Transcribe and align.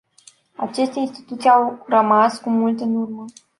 Aceste 0.57 0.99
instituții 0.99 1.49
au 1.49 1.85
rămas 1.87 2.39
cu 2.39 2.49
mult 2.49 2.79
în 2.79 2.95
urmă. 2.95 3.25